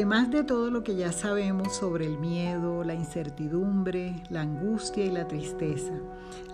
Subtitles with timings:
[0.00, 5.10] Además de todo lo que ya sabemos sobre el miedo, la incertidumbre, la angustia y
[5.10, 5.92] la tristeza,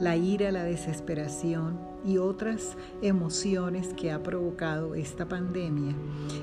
[0.00, 5.95] la ira, la desesperación y otras emociones que ha provocado esta pandemia,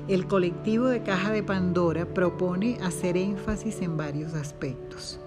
[0.08, 5.20] el colectivo de Caja de Pandora propone hacer énfasis en varios aspectos.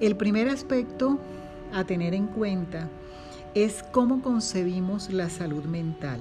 [0.00, 1.20] El primer aspecto
[1.72, 2.90] a tener en cuenta
[3.54, 6.20] es cómo concebimos la salud mental.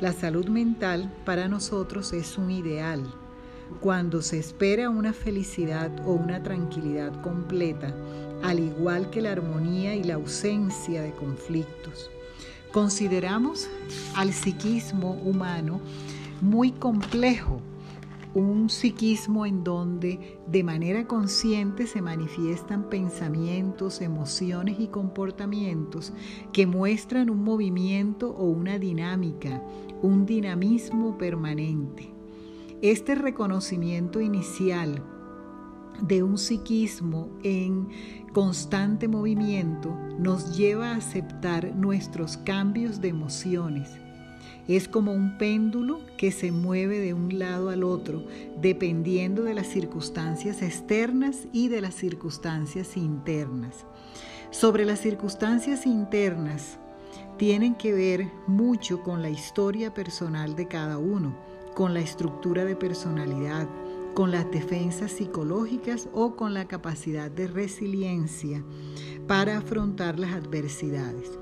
[0.00, 3.04] La salud mental para nosotros es un ideal.
[3.80, 7.94] Cuando se espera una felicidad o una tranquilidad completa,
[8.42, 12.10] al igual que la armonía y la ausencia de conflictos.
[12.72, 13.68] Consideramos
[14.14, 15.80] al psiquismo humano
[16.40, 17.60] muy complejo
[18.36, 26.12] un psiquismo en donde de manera consciente se manifiestan pensamientos, emociones y comportamientos
[26.52, 29.62] que muestran un movimiento o una dinámica,
[30.02, 32.15] un dinamismo permanente.
[32.82, 35.02] Este reconocimiento inicial
[36.02, 37.88] de un psiquismo en
[38.32, 43.90] constante movimiento nos lleva a aceptar nuestros cambios de emociones
[44.68, 48.24] es como un péndulo que se mueve de un lado al otro,
[48.60, 53.86] dependiendo de las circunstancias externas y de las circunstancias internas.
[54.50, 56.78] Sobre las circunstancias internas,
[57.36, 61.36] tienen que ver mucho con la historia personal de cada uno,
[61.76, 63.68] con la estructura de personalidad,
[64.14, 68.64] con las defensas psicológicas o con la capacidad de resiliencia
[69.28, 71.38] para afrontar las adversidades.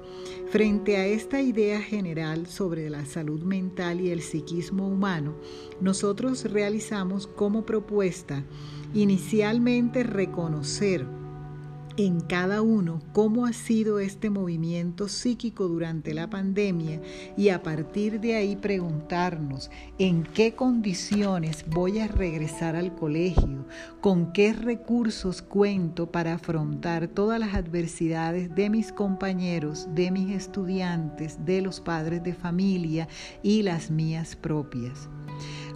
[0.50, 5.36] Frente a esta idea general sobre la salud mental y el psiquismo humano,
[5.80, 8.42] nosotros realizamos como propuesta
[8.92, 11.06] inicialmente reconocer
[11.96, 17.00] en cada uno cómo ha sido este movimiento psíquico durante la pandemia
[17.36, 23.66] y a partir de ahí preguntarnos en qué condiciones voy a regresar al colegio,
[24.00, 31.44] con qué recursos cuento para afrontar todas las adversidades de mis compañeros, de mis estudiantes,
[31.44, 33.08] de los padres de familia
[33.42, 35.08] y las mías propias.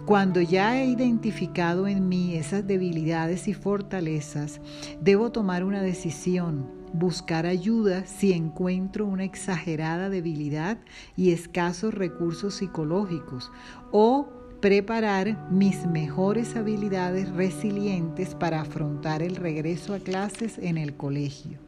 [0.09, 4.59] Cuando ya he identificado en mí esas debilidades y fortalezas,
[4.99, 10.79] debo tomar una decisión, buscar ayuda si encuentro una exagerada debilidad
[11.15, 13.51] y escasos recursos psicológicos
[13.91, 14.27] o
[14.61, 21.59] preparar mis mejores habilidades resilientes para afrontar el regreso a clases en el colegio.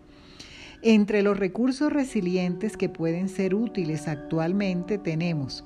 [0.82, 5.64] Entre los recursos resilientes que pueden ser útiles actualmente tenemos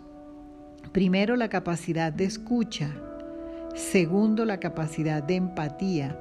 [0.96, 2.90] Primero, la capacidad de escucha.
[3.76, 6.18] Segundo, la capacidad de empatía.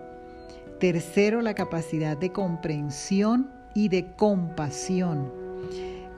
[0.81, 5.33] Tercero, la capacidad de comprensión y de compasión.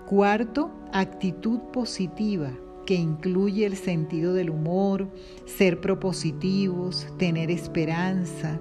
[0.07, 2.51] Cuarto, actitud positiva,
[2.87, 5.11] que incluye el sentido del humor,
[5.45, 8.59] ser propositivos, tener esperanza,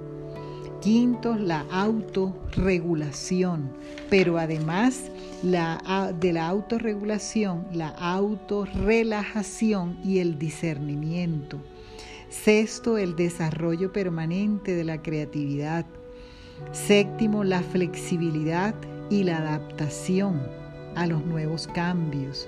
[0.85, 3.72] Quinto, la autorregulación,
[4.07, 5.09] pero además
[5.41, 11.57] la, de la autorregulación, la autorrelajación y el discernimiento.
[12.29, 15.88] Sexto, el desarrollo permanente de la creatividad.
[16.72, 18.75] Séptimo, la flexibilidad
[19.09, 20.40] y la adaptación
[20.96, 22.47] a los nuevos cambios.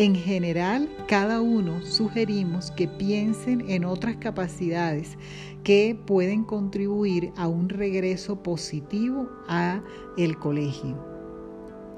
[0.00, 5.18] En general, cada uno sugerimos que piensen en otras capacidades
[5.62, 9.82] que pueden contribuir a un regreso positivo a
[10.16, 10.96] el colegio.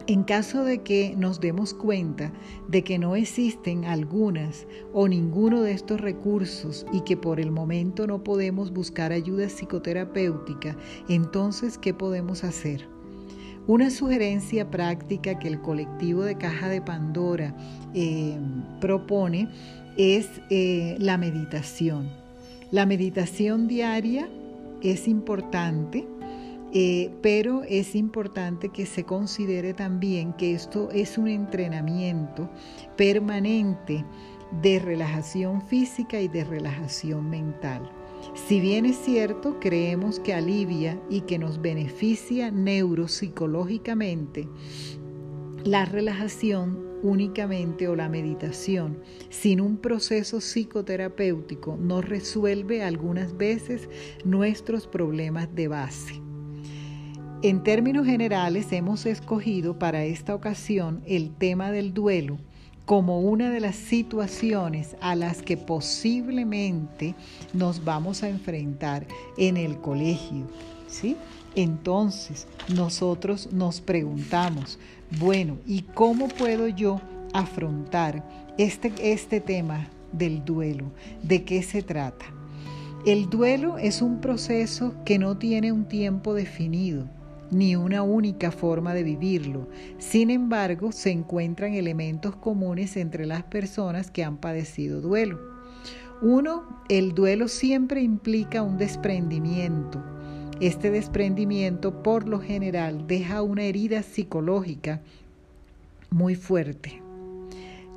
[0.08, 2.32] En caso de que nos demos cuenta
[2.66, 8.08] de que no existen algunas o ninguno de estos recursos y que por el momento
[8.08, 10.76] no podemos buscar ayuda psicoterapéutica,
[11.08, 12.84] entonces, ¿qué podemos hacer?
[13.68, 17.54] Una sugerencia práctica que el colectivo de Caja de Pandora
[17.94, 18.36] eh,
[18.80, 19.48] propone
[19.96, 22.10] es eh, la meditación.
[22.72, 24.28] La meditación diaria
[24.82, 26.08] es importante,
[26.74, 32.50] eh, pero es importante que se considere también que esto es un entrenamiento
[32.96, 34.04] permanente
[34.60, 37.88] de relajación física y de relajación mental.
[38.34, 44.48] Si bien es cierto, creemos que alivia y que nos beneficia neuropsicológicamente,
[45.64, 48.98] la relajación únicamente o la meditación
[49.28, 53.88] sin un proceso psicoterapéutico no resuelve algunas veces
[54.24, 56.20] nuestros problemas de base.
[57.42, 62.38] En términos generales hemos escogido para esta ocasión el tema del duelo
[62.84, 67.14] como una de las situaciones a las que posiblemente
[67.52, 69.06] nos vamos a enfrentar
[69.36, 70.46] en el colegio,
[70.88, 71.16] ¿sí?
[71.54, 74.78] Entonces, nosotros nos preguntamos,
[75.18, 77.00] bueno, ¿y cómo puedo yo
[77.32, 78.26] afrontar
[78.58, 80.92] este, este tema del duelo?
[81.22, 82.24] ¿De qué se trata?
[83.04, 87.08] El duelo es un proceso que no tiene un tiempo definido
[87.52, 89.68] ni una única forma de vivirlo.
[89.98, 95.38] Sin embargo, se encuentran elementos comunes entre las personas que han padecido duelo.
[96.22, 100.02] Uno, el duelo siempre implica un desprendimiento.
[100.60, 105.00] Este desprendimiento por lo general deja una herida psicológica
[106.10, 107.02] muy fuerte.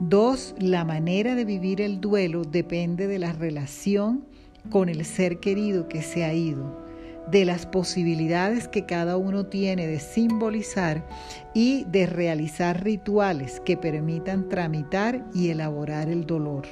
[0.01, 4.25] Dos, la manera de vivir el duelo depende de la relación
[4.69, 6.84] con el ser querido que se ha ido
[7.31, 11.05] de las posibilidades que cada uno tiene de simbolizar
[11.53, 16.65] y de realizar rituales que permitan tramitar y elaborar el dolor.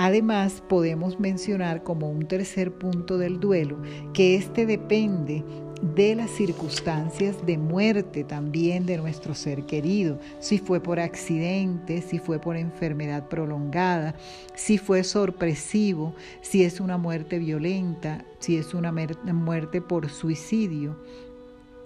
[0.00, 3.82] Además, podemos mencionar como un tercer punto del duelo
[4.14, 5.44] que éste depende
[5.82, 12.18] de las circunstancias de muerte también de nuestro ser querido, si fue por accidente, si
[12.18, 14.14] fue por enfermedad prolongada,
[14.54, 20.96] si fue sorpresivo, si es una muerte violenta, si es una muerte por suicidio.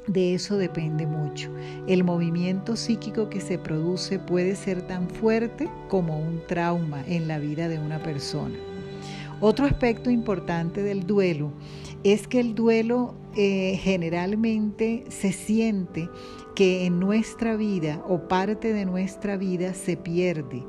[0.07, 1.49] De eso depende mucho.
[1.87, 7.39] El movimiento psíquico que se produce puede ser tan fuerte como un trauma en la
[7.39, 8.72] vida de una persona.
[9.45, 11.51] Otro aspecto importante del duelo
[12.05, 16.09] es que el duelo eh, generalmente se siente
[16.55, 20.63] que en nuestra vida o parte de nuestra vida se pierde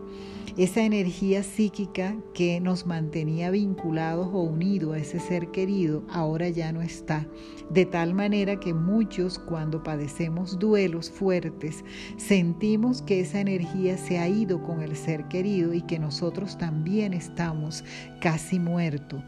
[0.55, 6.71] esa energía psíquica que nos mantenía vinculados o unidos a ese ser querido, ahora ya
[6.71, 7.27] no está.
[7.71, 11.83] De tal manera que muchos cuando padecemos duelos fuertes,
[12.17, 17.13] sentimos que esa energía se ha ido con el ser querido y que nosotros también
[17.13, 17.83] estamos
[18.21, 19.23] casi muertos.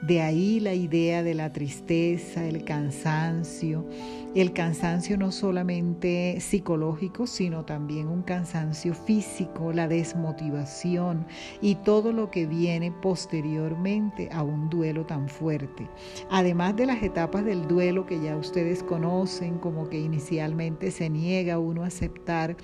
[0.00, 3.86] De ahí la idea de la tristeza, el cansancio,
[4.34, 11.26] el cansancio no solamente psicológico, sino también un cansancio físico, la desmotivación
[11.60, 15.88] y todo lo que viene posteriormente a un duelo tan fuerte.
[16.30, 21.58] Además de las etapas del duelo que ya ustedes conocen, como que inicialmente se niega
[21.58, 22.56] uno a aceptar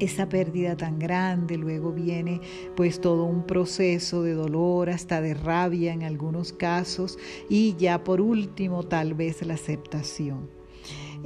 [0.00, 2.40] esa pérdida tan grande, luego viene
[2.74, 7.16] pues todo un proceso de dolor, hasta de rabia en algunos casos
[7.48, 10.63] y ya por último tal vez la aceptación.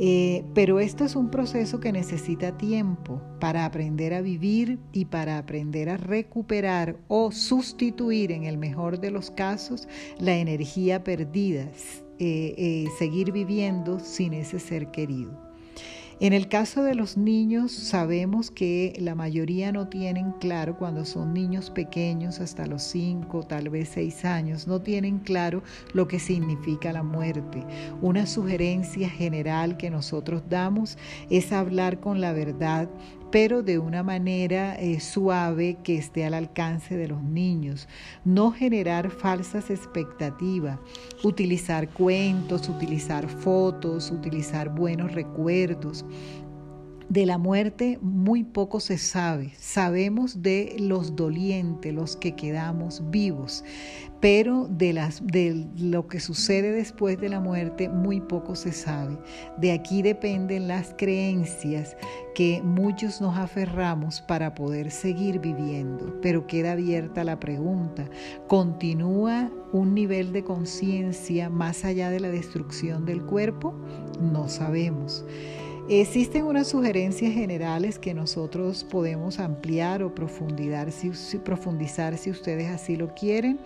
[0.01, 5.39] Eh, pero esto es un proceso que necesita tiempo para aprender a vivir y para
[5.39, 11.65] aprender a recuperar o sustituir, en el mejor de los casos, la energía perdida,
[12.21, 15.48] eh, eh, seguir viviendo sin ese ser querido.
[16.21, 21.33] En el caso de los niños, sabemos que la mayoría no tienen claro, cuando son
[21.33, 25.63] niños pequeños, hasta los 5, tal vez 6 años, no tienen claro
[25.93, 27.63] lo que significa la muerte.
[28.03, 30.99] Una sugerencia general que nosotros damos
[31.31, 32.91] es hablar con la verdad
[33.31, 37.89] pero de una manera eh, suave que esté al alcance de los niños.
[38.25, 40.79] No generar falsas expectativas,
[41.23, 46.05] utilizar cuentos, utilizar fotos, utilizar buenos recuerdos.
[47.09, 49.53] De la muerte muy poco se sabe.
[49.59, 53.65] Sabemos de los dolientes, los que quedamos vivos,
[54.21, 59.17] pero de, las, de lo que sucede después de la muerte muy poco se sabe.
[59.57, 61.97] De aquí dependen las creencias
[62.35, 68.05] que muchos nos aferramos para poder seguir viviendo, pero queda abierta la pregunta,
[68.49, 73.73] ¿continúa un nivel de conciencia más allá de la destrucción del cuerpo?
[74.21, 75.25] No sabemos.
[75.91, 83.59] Existen unas sugerencias generales que nosotros podemos ampliar o profundizar si, ustedes así lo quieren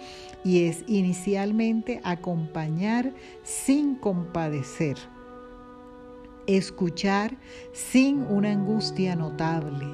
[0.44, 3.12] y es inicialmente acompañar
[3.42, 4.96] sin compadecer,
[6.46, 7.36] escuchar
[7.72, 9.86] sin una angustia notable,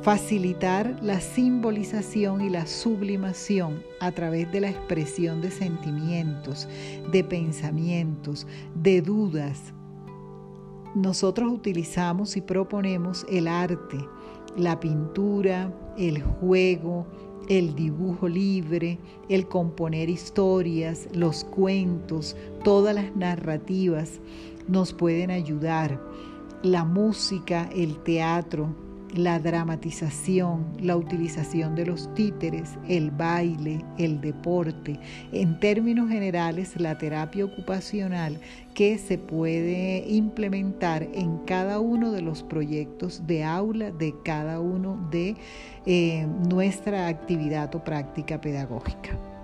[0.00, 6.66] facilitar la simbolización y la sublimación a través de la expresión de sentimientos,
[7.12, 9.74] de pensamientos, de dudas,
[10.96, 13.98] nosotros utilizamos y proponemos el arte,
[14.56, 17.06] la pintura, el juego,
[17.50, 18.98] el dibujo libre,
[19.28, 22.34] el componer historias, los cuentos,
[22.64, 24.20] todas las narrativas
[24.68, 26.00] nos pueden ayudar.
[26.62, 28.74] La música, el teatro,
[29.14, 34.98] la dramatización, la utilización de los títeres, el baile, el deporte,
[35.32, 38.38] en términos generales la terapia ocupacional
[38.74, 45.08] que se puede implementar en cada uno de los proyectos de aula de cada uno
[45.10, 45.36] de
[45.86, 49.35] eh, nuestra actividad o práctica pedagógica.